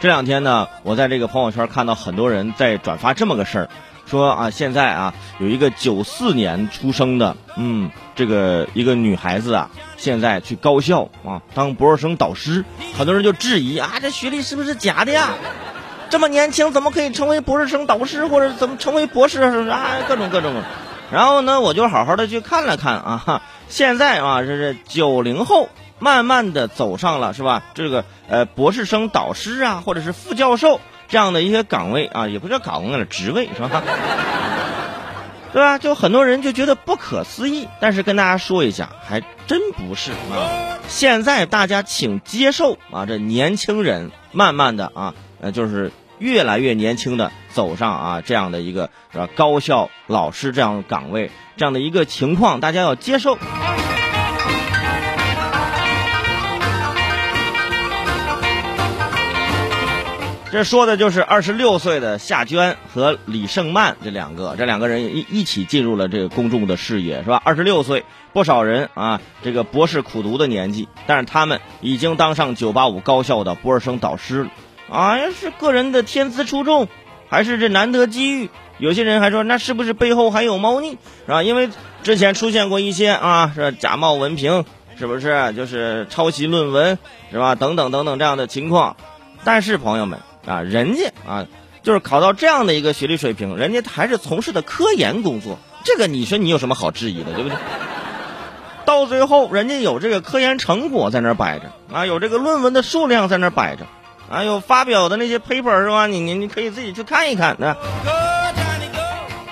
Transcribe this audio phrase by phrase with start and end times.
[0.00, 3.68] 这两天呢，我在这个朋友圈看到很多人在转发这么个事儿，
[4.06, 12.64] 说啊，现在啊有一个九四年出生的，嗯，这个一个女孩子啊，现在去高校啊当博士生导师，
[12.96, 15.34] 很多人就质疑啊，这学历是不是假的呀？
[16.08, 19.96] 这么年轻怎么可以成为博士生导师，或者怎么成为博士啊？
[20.08, 20.54] 各种各种。
[21.12, 25.68] 然后呢，我就好好的去看了看啊，现在啊，这是九零后
[26.00, 27.62] 慢慢的走上了是吧？
[27.74, 33.82] 这个呃博士生导师啊，或者是副教授这样的一些岗位啊，也不叫岗位了，职位是吧？
[35.52, 35.78] 对吧？
[35.78, 40.78] 就很多人就觉得不可思议，但是跟大家说一下，还真不是啊。
[40.86, 53.36] 现在大家请接受啊，这年轻人慢慢的啊，呃，就是越来越年轻的走上啊这样的一个是吧高校老师这样的岗位这样的一个情况，大家要接受。
[60.52, 67.40] 这说的就是二十六岁的夏娟和李胜曼这两个，这两个人一一起进入了这个公众的视野，是吧？
[67.44, 74.50] 二十六岁，不少人啊，这个博士苦读的年纪，但是他们已经当上九八五高校的博士生导师了，
[74.90, 76.88] 啊，是个人的天资出众，
[77.28, 78.50] 还是这难得机遇？
[78.78, 81.44] 有些人还说，那是不是背后还有猫腻，是吧？
[81.44, 81.70] 因为
[82.02, 84.64] 之前出现过一些啊，是假冒文凭，
[84.98, 85.52] 是不是？
[85.54, 86.98] 就是抄袭论文，
[87.30, 87.54] 是吧？
[87.54, 88.96] 等等等等这样的情况，
[89.44, 90.18] 但是朋友们。
[90.46, 91.46] 啊，人家啊，
[91.82, 97.56] 就是考到这样的一个学历水平，人家还是从事的科研工作，这个你说你有什么好质疑的，对不对？
[98.86, 103.86] 到最后，人家有这个科研成果在那儿摆着啊，有这个论文的数量在那儿摆着，
[104.28, 106.06] 啊，有发表的那些 paper 是吧？
[106.06, 107.76] 你你你可以自己去看一看啊。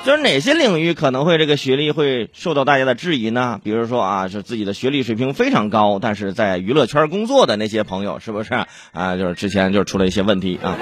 [0.09, 3.61] 就是哪些领域可能会这个学历会受到大家的质疑呢？
[3.63, 8.55] 比如说啊，是自己的学历水平非常高，但是在娱乐圈工作的那些朋友，是不是
[8.93, 9.19] 啊？
[9.19, 10.79] 就是之前就是出了一些问题啊，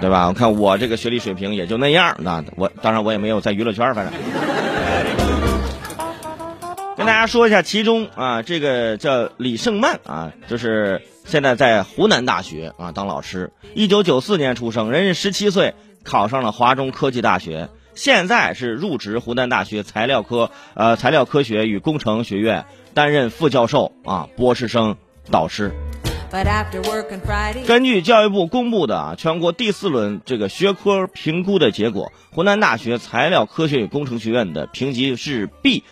[0.00, 0.26] 对吧？
[0.28, 4.14] 我看我这个学历水平也就那样，那我当然我也没有在娱乐圈，反正
[7.06, 15.74] 跟大家说一下，其中啊，这个叫李胜曼啊，就是现在在湖南大学啊当老师，一九九四年出生，人家十七岁。
[16.02, 24.96] 考上了华中科技大学，现在是入职湖南大学材料科呃材料科学与工程学院，担任副教授啊博士生
[25.32, 25.72] 导师。
[27.66, 35.82] 根据教育部公布的啊全国第四轮这个学科评估的结果，湖南大学材料科学与工程学院的评级是 B。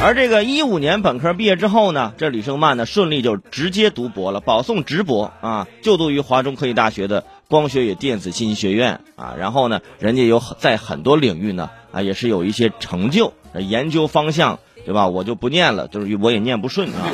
[0.00, 9.34] 而这个一五年本科毕业之后呢，这李胜曼呢顺利就直接读博了，保送直博啊，就读于华中科技大学的光学与电子信息学院啊。
[9.38, 15.08] 然后呢，人家有在很多领域呢啊也是有一些成就，研究方向对吧？
[15.08, 17.10] 我就不念了，就是我也念不顺啊。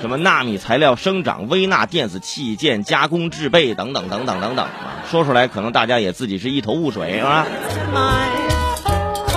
[0.00, 7.46] 什么纳米材料生长、微纳电子器件加工制备等等等等等等啊，说出来可能大家也自己是一头雾水啊。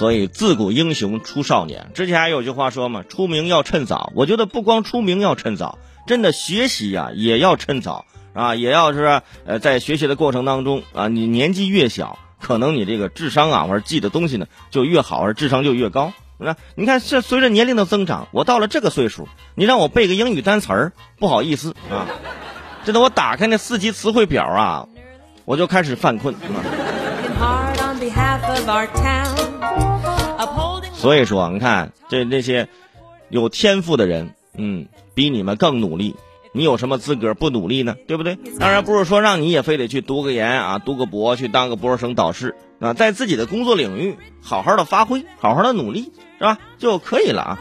[0.00, 4.10] 所以自古英雄出少年，之前还有句话说嘛，出名要趁早。
[4.14, 16.14] 我觉得不光出名要趁早，真的学习呀也要趁早啊，也要是呃在学习的过程当中啊，你年纪越小，可能你这个智商啊或者记的东西呢就越好，而智商就越高。
[16.38, 22.08] 那你看，这随着年龄的增长，我到了这个岁数，你让我背个英语单词儿，不好意思啊，
[22.86, 24.88] 这等我打开那四级词汇表啊，
[25.44, 26.34] 我就开始犯困。
[31.00, 32.68] 所以说，你看这那些
[33.30, 36.14] 有天赋的人，嗯，比你们更努力。
[36.52, 37.96] 你有什么资格不努力呢？
[38.06, 38.36] 对不对？
[38.58, 46.58] 当然不是说让你也非得去读个研啊，读个博，去当个博士生导师啊，在自己的工作领域好好的发挥，好好的努力，是吧？
[46.76, 47.58] 就可以了啊。